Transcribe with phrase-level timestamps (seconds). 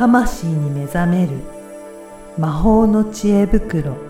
[0.00, 1.32] 魂に目覚める
[2.38, 4.09] 魔法の知恵袋。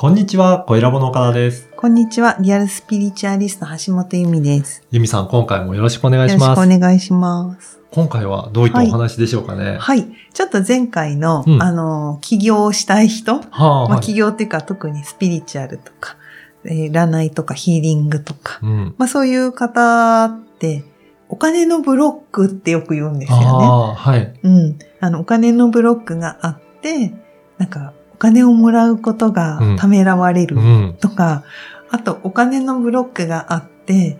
[0.00, 1.68] こんにちは、小ラボの岡田です。
[1.76, 2.38] こんにちは。
[2.40, 4.82] リアルスピリチュアリスト橋本由美です。
[4.90, 6.74] ゆみさん、今回もよろしくお願いしよろしくます。
[6.74, 7.78] お願いします。
[7.90, 9.76] 今回はどういったお話でしょうかね。
[9.78, 10.08] はい。
[10.32, 16.16] ちょっと前回の、うんあの、起業をしたい人、はあ、まあ、はい起業っていうか特にスピリチュアルとか、
[16.64, 18.94] えー占いとかヒーリングとか、うん。
[18.96, 20.82] まあそういう方って、
[21.28, 23.44] お金のブロックってよく言うんですよね。
[23.44, 24.32] はい。
[24.42, 24.78] うん。
[25.00, 27.12] あの、お金のブロックがあって、
[27.58, 30.96] なんか、お金をもらうことがうんためらわれるうん。
[31.00, 31.42] とか、
[31.90, 34.18] あとお金のブロックがあって、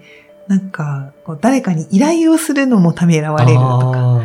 [0.49, 4.25] なんか、誰かに依頼をするのもためらわれるとか。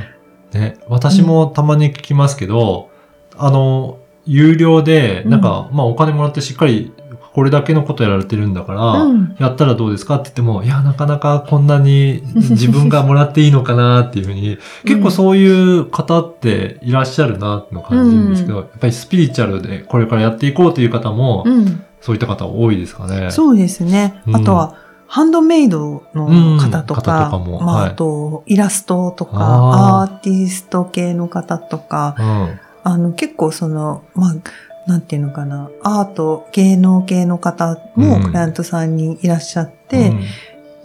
[0.57, 2.89] ね、私もたまに聞きますけど、
[3.37, 6.93] あの、有料で、なんか、まあお金もらってしっかり
[7.35, 21.83] これだけのことやられてるんだから、うんやったらどうですかって言っても、いや、なかなかこんなに自分がもらっていいのかなっていうふうに、結構そういう方っていらっしゃるなってのを感じるんですけど、やっぱりスピリチュアルでこれからやっていこうという方も、うん。
[21.99, 23.31] そういった方多いですかね。
[23.31, 24.21] そうですね。
[24.27, 24.77] うんあとは、
[25.07, 26.27] ハンドメイドの
[26.57, 32.59] 方とうんか、方とかもまあ、はいあと、イラストとか、あアーティスト系の方とか、うん。
[32.87, 34.35] あの、結構その、まあ、
[34.87, 40.23] なんていうのかな、アート、芸能系の方もうんクライアントさんにいらっしゃって、うん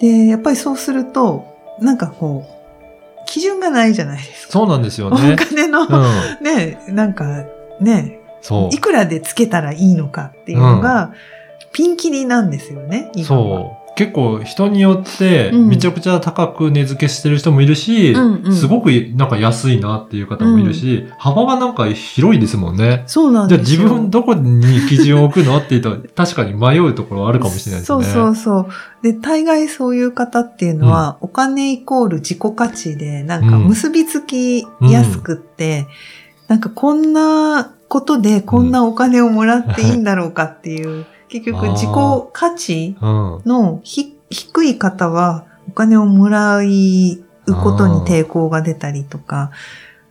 [0.00, 1.46] で、やっぱりそうすると、
[1.78, 4.52] なんかこう、基準がないじゃないですか。
[4.54, 5.36] そうなんですよおね。
[5.36, 6.44] 金の、うん。
[6.44, 7.44] ね、なんか、
[7.80, 8.18] ね、
[8.72, 8.78] い。
[8.78, 11.12] くらでつけたらいいのかっていうのが、
[11.72, 13.79] ピンキリなんですよね、今はそう。
[13.96, 23.04] 結構人によってうんめちゃくちゃ高く値付けしてる人もいるし、うんうんすごくなんか安いなっていう方もいるし、幅がなんか広いですもんね。
[23.06, 23.60] そうなんじゃあ。
[23.60, 28.04] 自分どこに基準を置くのって言うと 確かに迷うところあるかもしれないですね。
[28.04, 28.66] そうそうそう。
[29.02, 35.86] で、大概そういう方っていうのは、お金イコール自己価値で、なんかうん結びつきやすくって、
[36.48, 41.90] なんかこんなことでこんなお金をもらっていいんだろうかっていう、結局自己
[42.32, 43.42] 価値うん。
[43.46, 46.62] のひ低い方はお金をもらう
[47.62, 49.50] ことに抵抗が出たりとか、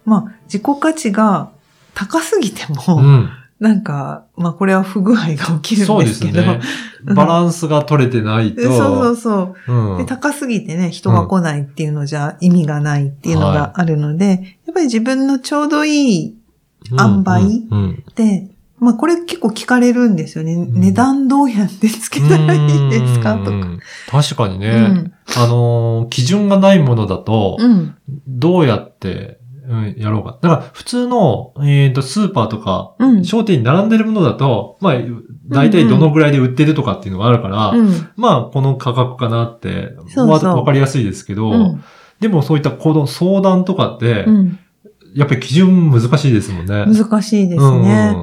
[0.05, 1.51] まあ自己価値が
[1.93, 3.29] 高すぎても、うん。
[3.59, 6.61] なんか、まあこれは不具合が起きるんですけど、すね。
[7.03, 8.61] バランスが取れてないと。
[8.61, 9.73] そうそうそう。
[9.73, 16.35] うんで、高すぎてね、人が来ないっていうのじゃ意味がないっていうのがあるので、やっぱり自分のちょうどいい
[16.91, 18.47] 塩梅うんうんで、
[18.79, 20.55] まあこれ結構聞かれるんですよね。
[20.55, 23.35] ん値段どうやってつけたらいいですか？
[23.37, 23.49] とか。
[23.51, 23.79] うん
[24.09, 25.13] 確かにね、うん。
[25.37, 27.95] あのー基準がないものだと、うん。
[28.27, 30.39] どうやって、うん、やろうか。
[30.41, 33.23] だから、普通の、えっ、と、スーパーとか、うん。
[33.23, 34.93] 商店に並んでるものだと、まあ、
[35.47, 38.09] 大体どのぐらいで売ってるとかっていうのがあるから、うん。
[38.15, 41.83] まあ、この価格かなって、わわかりやすいですけど、うん。
[42.19, 44.59] でもそういった行動、相談とかって、うん。
[45.13, 46.85] やっぱり基準難しいですもんね。
[46.85, 48.15] 難しいですね。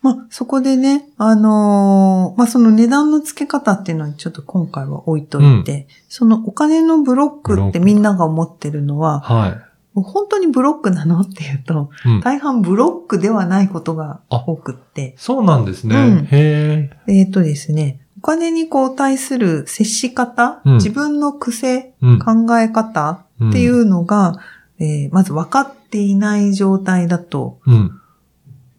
[0.00, 12.20] まあ、そこでね、あのーまあ、その値段の付け方っていうのはちょっと今回は置いといて、そのお金のブロックってみんなが思ってるのは、はもう本当にブロックなのっていうと、い、うん。
[12.20, 15.96] 大半ブロックではないことが多くって、そうなんですね。
[15.96, 17.12] うんへえ。
[17.12, 22.18] えっ、とですね、お金にこう対する接し方、うん自分の癖、うん。
[22.20, 24.36] 考え方っていうのが、
[24.78, 27.97] えーまず分かっていない状態だと、うん。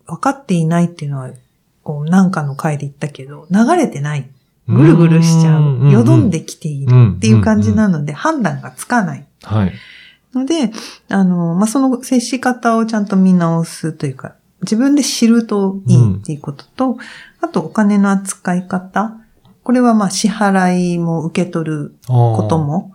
[0.10, 1.32] 分かっていないっていうのは、
[1.84, 4.30] こう、なんかの回で言ったけど、流れてない。
[4.68, 5.92] ぐるぐるしちゃうんう。
[5.92, 9.26] よどんできているうんっていう感じなので、判断がつかない。
[9.44, 9.74] はい。
[10.34, 10.72] ので、
[11.10, 16.98] あの、まあ、その接し方をちゃんと見直すというか、自分で知るといいっていうことと、
[17.42, 19.16] あとお金の扱い方。
[19.64, 22.58] これはまあ支払いも受け取るここと。
[22.58, 22.94] も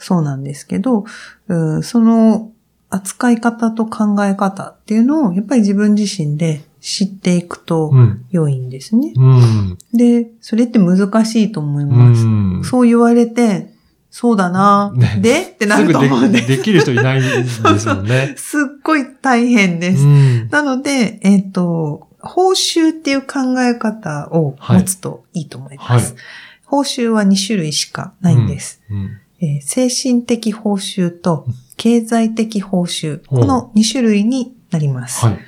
[0.00, 1.04] そうなんですけど、
[1.48, 2.49] うんその
[2.90, 8.24] 扱い方と考え方っていうのをやっぱり自分自身で知っていくとうん。
[8.30, 9.12] 良いんですね。
[9.16, 9.78] うん。
[9.92, 12.24] で、それって難しいと思いうます。
[12.24, 12.62] ん。
[12.64, 13.72] そう言われて、
[14.10, 15.42] そうだな、ねで？
[15.42, 18.34] ってなると思うんですぐでできる人いないですもんね。
[18.38, 20.02] すっごい大変です。
[20.02, 20.48] うん。
[20.50, 26.14] なので、えっ、と、報酬っていう考え方を持つといいと思います。
[26.14, 26.22] はい
[26.70, 28.80] 報酬は2種類しかないんです。
[28.90, 29.10] うん。
[29.40, 31.46] えー精神的報酬と
[31.80, 35.24] 経済的報酬、うんこの2種類になります。
[35.24, 35.38] はい。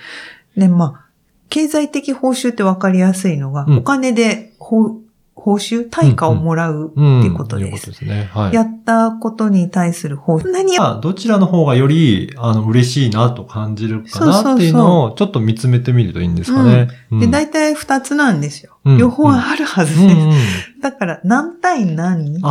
[0.58, 1.06] で、まあ、
[1.50, 4.96] 経済的報酬ってわかりやすいのが、うんお金で報
[5.34, 7.90] 報酬、対価をもらうっていうことうん、いうです。
[7.90, 8.30] ことですね。
[8.32, 8.54] はい。
[8.54, 10.50] やったことに対する報酬。
[10.50, 16.88] 何やまあどちらの方がより、あの、嬉しいなと感じるかなっていうのを、ちょっっと見つめてみるといいんですかね。
[17.10, 18.78] うんで、大体二つなんですよ。
[18.86, 20.14] うん両方あるはずです。
[20.14, 22.42] うんうんだから、何対何っていう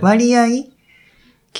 [0.00, 0.46] 割合、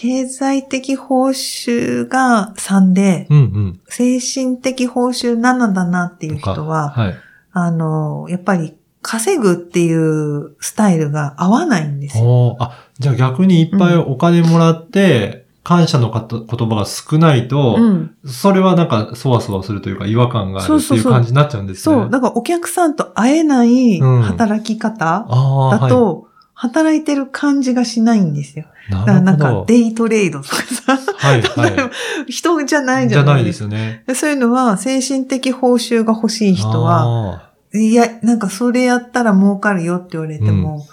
[0.01, 3.81] 経済的報酬が3で、うんうん。
[3.89, 7.17] 精神的報酬7だなっていう人は、はい。
[7.51, 12.57] あの、やっぱり稼ぐっていうスタイルが合わないんですよ。
[12.61, 18.15] あ、じゃあ逆にいっぱいお金もらって、感謝の言葉が少ないと、うん。
[18.25, 21.97] それはなんか、そわそわするというか、違和感があるってそうそうそういう感じになっちゃうんですね。
[21.97, 22.09] そう。
[22.09, 26.28] だからお客さんと会えないうん働き方だと、
[26.61, 28.65] 働いてる感じがしないんですよ。
[28.91, 29.67] はい、だからなんかなるほど。
[29.67, 31.91] デイトレードとかさ、はい、は
[32.27, 32.33] い。
[32.33, 33.45] 人じゃないじじゃないいゃなでか。
[33.45, 34.03] ですすよね。
[34.09, 40.85] でそういうのは精神的報酬が欲しい人は、は、いや、なんかそれやったら儲かるよって言われても、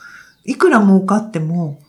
[0.43, 1.79] いくら儲かっても、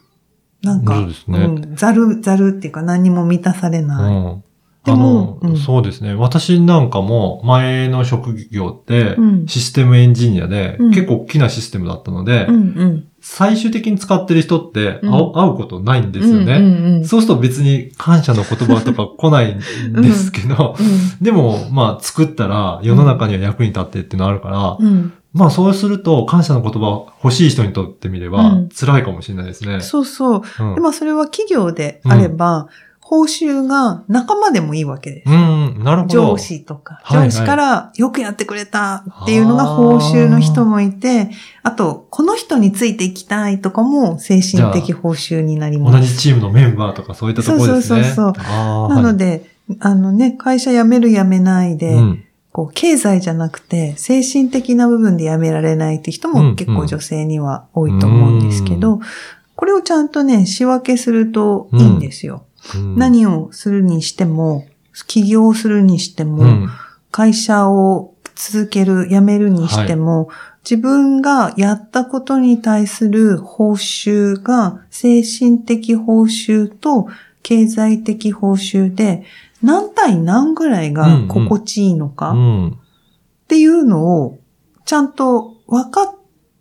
[0.63, 4.15] なんか、ねうん、ざる、ざるっていうか何にも満たされない。
[4.15, 4.45] うん。
[4.87, 5.57] あの、うん。
[5.57, 6.15] そうですね。
[6.15, 9.47] 私なんかも前の職業ってうん。
[9.47, 10.91] システムエンジニアで、うん。
[10.91, 13.09] 結構大きなシステムだったので、うんうん。
[13.21, 15.13] 最終的に使ってる人ってうん。
[15.13, 16.57] 会うことないんですよね。
[16.57, 20.77] うんうんうんそうすると別に感謝の言葉とか来ないんですけど、
[21.21, 24.87] でも、まあ作ったら世の中には役に立ってっていうのあるから、うん。
[24.87, 28.69] うんまあそうすると感謝の言葉欲しい人にとってみればうん。
[28.71, 29.83] 辛いかもしれないですね。
[29.83, 30.43] そうそう。
[30.61, 30.75] うん。
[30.77, 32.69] でもそれは企業であれば、
[33.09, 35.31] 報酬が仲間でもいいわけです。
[35.31, 36.15] うん、なるほど。
[36.33, 41.31] 上司とか、はいはい上司からよくやってくれたっていうのが報酬の人もいて、
[41.63, 46.01] あと、この人についていきたいとかも精神的報酬になります。
[46.01, 48.03] 同じチームのメンバーとかそういったところですね。
[48.03, 58.99] そうそうそうあーなので、あのね、会社辞める辞めないで、はいうんこう、経済じゃなくて、精神的な部分で辞められないって人うんうんも結構女性には多いと思うんですけど、
[59.55, 62.47] これをちゃんとね、仕分けするといいんですよ。
[62.75, 62.97] うん。
[62.97, 64.67] 何をするにしても、
[65.07, 66.69] 起業するにしても、うん。
[67.11, 70.29] 会社を続ける、辞めるにしても、
[70.69, 77.09] 自分がやったことに対する報酬が精神的報酬と
[77.45, 79.25] 経済的報酬で
[79.63, 82.79] 何対何ぐらいが心地いいのかっうん。
[83.47, 84.39] ていうのを
[84.85, 86.15] ちゃんと分かっ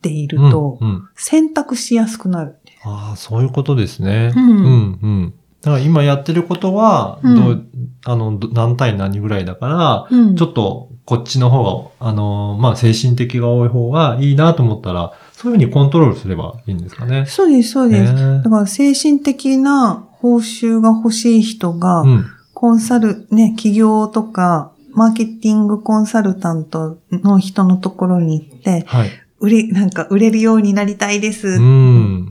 [0.03, 1.09] ているとうんうん。
[1.15, 2.57] 選択しやすくなる。
[2.83, 4.31] ああ、そういうことですね。
[4.35, 4.49] うん。
[4.49, 5.33] うんうん
[5.65, 7.65] だから今やってることは、うんどう
[8.05, 17.25] あの、ど何対何ぐらいだから、うんちょっとこっちの方が、あの、まあ、精神的が多い方がいいなと思ったら、そういうふうにコントロールすればいいんですかね。
[17.27, 18.13] そうです、そうです。
[18.13, 22.25] ねだから精神的な報酬が欲しい人が、うん。
[22.53, 29.09] コンサル、ね、企業とか、マーケティングコンサルタントの人のところに行って、はい。
[29.39, 31.59] 売れ、なんか売れるようになりたいです。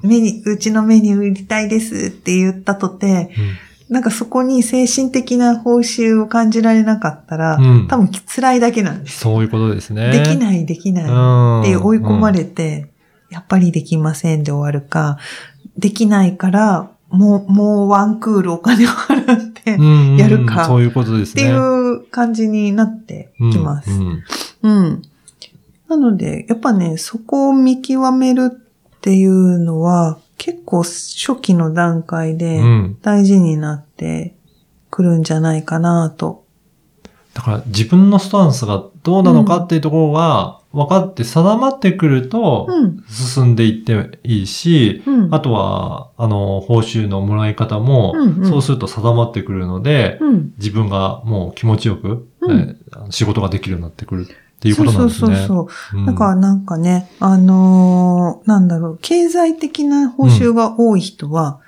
[0.02, 0.08] うん。
[0.08, 3.31] 目に、うちの目に売りたいですって言ったとて、
[3.88, 9.20] なんかそこに精神的な報酬を感じられなかったら、うん多分辛いだけなんです。
[9.20, 10.11] そういうことですね。
[10.11, 11.05] できいない、できない。
[11.05, 12.91] っって追い込まれて、
[13.31, 15.19] やっぱりできませんで終わるか、
[15.76, 19.79] できないから、もう、もうワンクールお金を払って、
[20.20, 21.43] やるかそういうことですね。
[21.43, 23.90] っていう感じになってきます。
[23.90, 24.23] うん
[24.62, 25.02] うん。
[25.88, 28.50] なので、やっぱね、そこを見極める
[29.05, 34.35] っていうのは、結構初期の段階でうん大事になって
[34.90, 36.47] くるんじゃないかなと。
[37.35, 43.05] だから自分のスタンスがどうなのかっていうところが分かって定まってくるとうん。
[43.07, 45.35] 進んでいっていいし、うん。
[45.35, 50.55] あとは、あの、報酬のもらい方もうんうん、そうすると定まってくるので、うん。
[50.57, 52.26] 自分がもう気持ちよく、
[53.11, 54.26] 仕事ができるようになってくる
[54.64, 55.26] っていうことなんですね。
[55.26, 55.99] そうそうそうそう。
[55.99, 61.61] うんだからなんかね、あのーなんだろう、経済的な報酬が多い人は、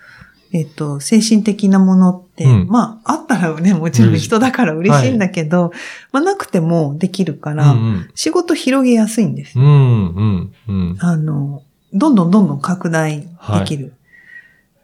[0.52, 5.72] えっと、精神的なものって、うんまあ、あったらね、もちろん人だから嬉しいんだけど、
[6.12, 9.58] まあ、なくてもできるから、うん仕事広げやすいんです。
[9.58, 10.96] うん、うん、うん。
[11.00, 11.62] あの、
[11.92, 13.26] どんどんどんどん拡大で
[13.66, 13.92] きる。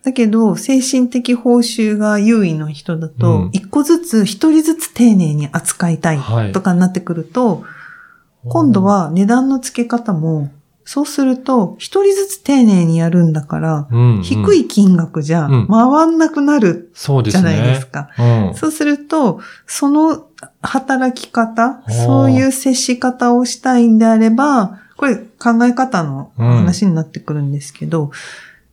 [0.04, 7.62] だけど、精神的報酬が優位の人だうとん、一個ずつ、一人ずつ丁寧に扱いたいはいとかになってくると、
[8.48, 10.50] 今度、は値段の付け方も、
[10.84, 14.22] そうすると、一人ずつ丁寧にやるんだから、うんうん。
[14.22, 15.68] 低い金額じゃうん。
[15.68, 16.90] 回んなくなる。
[17.30, 18.08] じゃないですか。
[18.18, 18.54] うん。
[18.54, 20.26] そうすると、その
[20.60, 22.04] 働き方、ー。
[22.04, 28.10] そういう接し方をしたいんであれば、これ考え方の話になってくるんですけど、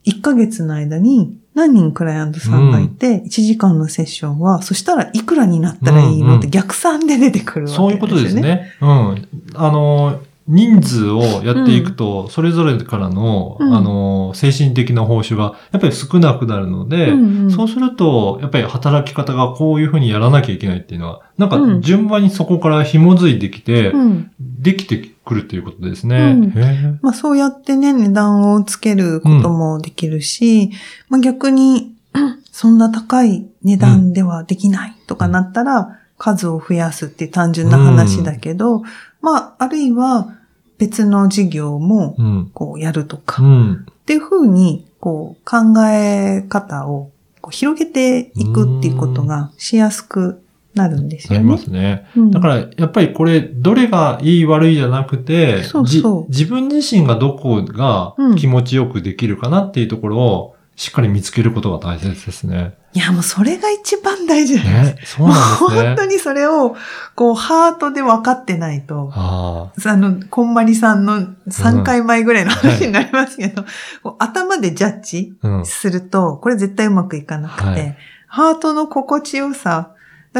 [0.05, 7.87] 1ヶ月の間に何人クライアントさんがいて、1時間のセッションは、そしたらいくらになったらいいのって逆算で出てくるわけですよね。
[7.87, 8.35] そういうことです。
[8.35, 8.71] ね。
[8.81, 9.27] うん。
[9.55, 13.73] あの、人数をやっていくと、それぞれからの、うん。
[13.73, 17.51] あの、精神的な報酬がやっぱり少なくなるので、うんうん。
[17.51, 21.81] そうすると、やっぱり働き方がこういうふうにやらなきゃいけないっていうのは、なんかうん。
[21.81, 24.31] 順番にそこから紐づいてきて、うん。
[24.39, 26.31] できてくるっていうことですね。
[26.31, 26.99] うん。
[27.03, 30.71] まあそうやってね、値段をつけることもできるし、
[31.09, 38.83] まあ逆に、うんそんな高い値段ではできないとかなったら、数を増やすって単純な話だけど、
[39.21, 40.35] まああるいは
[40.79, 42.51] 別の事業もうん。
[42.53, 43.85] こうやるとか、っうん。
[44.05, 47.11] ていうふうにこう考え方を
[47.51, 50.41] 広げていくっていうことがしやすく
[50.73, 51.37] なるんですよね。
[51.37, 52.07] なりますね。
[52.15, 62.75] うんだから、やっぱりこれ、どれがいい悪いじゃなくて、そうそうじ自分自身がどこがうん気持ちよくできるかなっていうところを、しっかり見つけることが大切ですね。
[62.93, 65.21] いや、もうそれが一番大事なんです。
[65.21, 65.87] ね、そうなんですね。
[65.87, 66.75] 本当にそれを、
[67.15, 73.63] こう、ハートで分かってないと、ああの、こんまりさんの3回前ぐらいの話になりますけど、
[74.01, 75.33] こう頭でジャッジ。
[75.65, 77.97] すると、これ絶対うまくいかなくて、はい
[78.31, 79.95] ハートの心地よさ、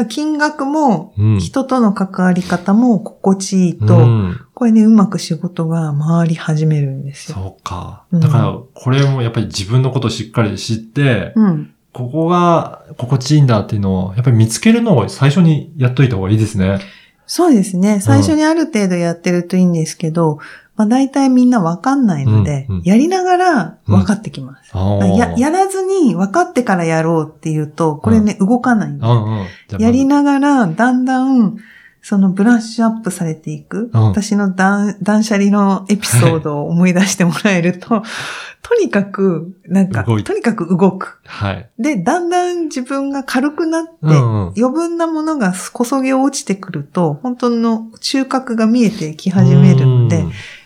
[0.08, 1.40] 金額も、うん。
[1.40, 7.38] 人との関わり方も心地いいと、うんこれね、うまく仕事が回り始めるんですよ。
[7.38, 8.04] そうか。
[8.12, 11.74] うんだから、これもやっぱり自分のことをしっかり知って、うん。
[11.92, 16.80] ここが心地いいんだっていうのを、やっぱり見つけるのを最初にやっといた方がいいですね。
[17.26, 18.00] そうですね。
[18.00, 20.38] 最初にある程度やってるといいんですけど、
[20.76, 24.70] まあ大体みんなわかんないので、うんうんやりながら分かってきます。
[24.72, 25.06] ああ。
[25.06, 29.46] ややらずに分かってからやろうっていうと、これね、動かないんでうんうん。
[29.78, 31.56] やりながら、だんだん、
[32.02, 38.02] そのブラッシュアップされていく、うん私の断断捨離のエピソードを思い出してもらえると、
[38.62, 41.20] とにかく、なんか、とにかく動く。
[41.26, 41.70] はい。
[41.78, 50.24] で、だんだん自分が軽くなって、うんうん余分なものがこそげ落ちてくると、本当の収穫が見えてき始めるので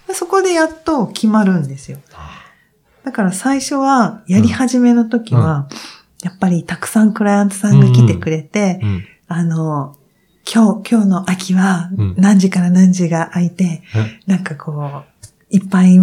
[0.08, 1.98] うん、そこでやっと決まるんですよ。
[3.04, 5.68] だから最初は、やり始めの時は、
[6.22, 9.04] やっぱりたくさんクライアントさんが来てくれて、うん。
[9.28, 9.96] あの、
[10.50, 14.20] 今日、今日の秋はうん何時から何時が空いて、え？
[14.26, 15.04] なんかこう、
[15.50, 15.96] いっぱい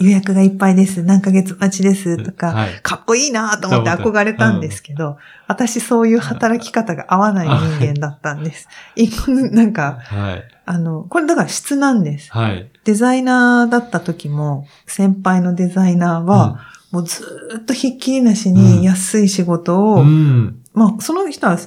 [0.00, 1.02] 予約がいっぱいです。
[1.02, 2.80] 何ヶ月待ちですとか、はい。
[2.82, 5.18] かっこいいなと思って憧れたんですけど、
[5.48, 8.68] 私そういう働き方が合わない人間だったんです。
[9.52, 10.44] なんか、はい。
[10.66, 12.30] あの、これだから質なんです。
[12.30, 12.70] はい。
[12.84, 20.60] デザイナーだった時も、先輩のデザイナーは、もうずーっとひっきりなしに安い仕事を、うん。
[20.78, 21.58] まあ、その人は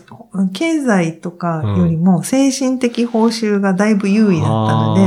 [0.54, 5.02] 経済とかよりも精神的報酬がだいぶ優位だったので、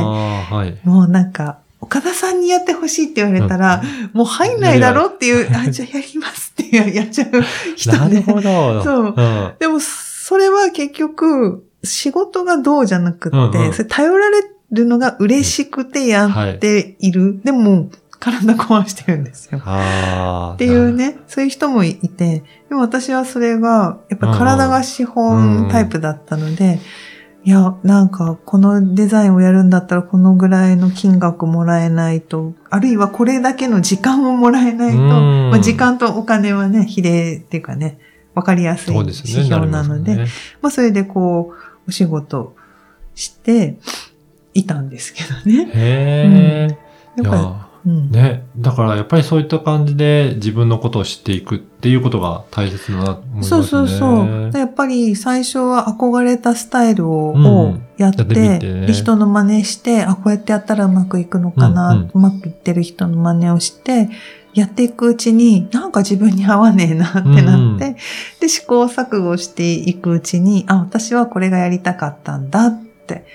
[0.55, 0.79] はい。
[0.87, 3.83] もうなんか、岡田さんにやってほしいって言われたら、
[4.13, 7.29] もう入んないだろっていう、あ、じゃあやりますってややっちゃう
[7.77, 7.99] 人で。
[7.99, 8.85] なるほど。
[8.85, 9.53] そううん。
[9.59, 17.41] でも、それは結局、仕事がどうじゃなくって、うんうんそれ頼られるのが嬉しくてやっている。
[17.43, 17.91] でも、
[18.25, 19.59] 体壊してるんですよ。
[19.59, 26.81] っていうね、そういう人もいて、でも私はそれが、やっぱり体が資本タイプだったので、
[27.45, 37.99] いや、なんか、このデザインをやるんだったら、このぐらいの金額もらえないと、あるいはこれだけの時間をもらえないと、うんまあ、時間とお金はね、比例っていうかね、
[38.35, 38.97] わかりやすい。
[38.97, 42.57] 指標なので、りますねまあ、それでこう、お仕事
[43.15, 43.77] して
[44.55, 45.71] いたんですけどね。
[45.75, 47.21] へえ。
[47.21, 48.11] いやっぱうん。
[48.11, 48.47] ね。
[48.57, 53.49] だからやっぱりそういった感じで自分のことを知っていくっていうことが大切だなと思いますね。
[53.51, 54.51] そうそうそう。
[54.51, 64.09] でやっぱり最初は憧れたスタイルを,、うんやって、てねで人の真似して、あ、こうやってやったらうまくいくのかな、ううんまくいってる人の真似をして、
[64.55, 67.97] やっていくうちに、なんか自分に合わねえなってなって、うん
[68.41, 73.27] で、試行錯誤していくうちに、あ、私はこれがやりたかったんだって、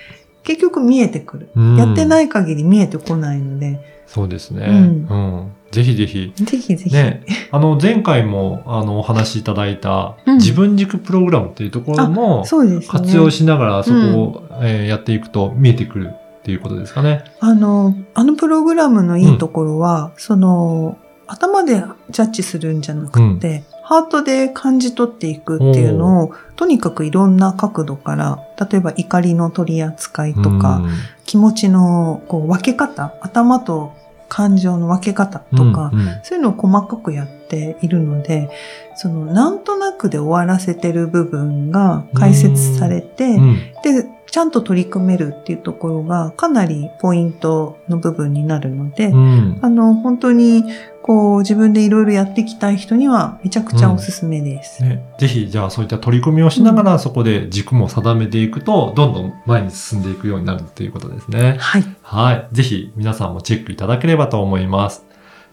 [0.44, 1.50] 結局見えてくる。
[1.56, 4.65] うんやってない限り見えてこないので、そうですね。
[4.65, 5.51] ううん。
[5.69, 6.33] ぜひぜひ。
[6.35, 6.91] ぜひぜひ。
[6.91, 12.87] ね、あの、前回も、あの、お話しいただいた、うん自分軸プログラムっていうところも、そうですね。
[12.87, 17.23] 活用しながらそこを、えーやっていくと見えてくるっていうことですかね。
[17.39, 20.97] あの、あのプログラムのいいところは、その、
[21.27, 28.38] 頭でジャッジするんじゃなくて、ハートで感じ取っていくっていうのを、とにかくいろんな角度から、
[28.69, 30.84] 例えば怒りの取り扱いとか、
[31.25, 33.96] 気持ちのこう分け方、頭と
[34.27, 36.19] 感情の分け方うん、とか、うんうん。
[36.22, 38.51] そういうのを細かくやっているので、
[38.96, 43.55] その、なんとなくで終わらせてる部分が解説されて、うん。
[43.84, 49.60] で、ちゃんと取り組めるっていうところがかなりポイントの部分になるので、うん。
[49.63, 50.63] あの、本当に、
[51.01, 54.84] こう自分でいろいろやっていきたい人にはめちゃくちゃおすすめです。
[54.84, 61.58] ね、ぜひ、じゃあそういった取り組みをしながら、そこで軸も定めていくと、どんどん前に進んでいくようになるっていうことですね。
[61.60, 61.86] はい。
[62.01, 62.48] はい。
[62.51, 65.06] ぜひ、皆さんもチェックいただければと思います。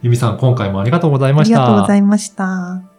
[0.03, 1.65] ゆみさん、今回もありがとうございました。
[1.65, 2.96] ありがとうございました。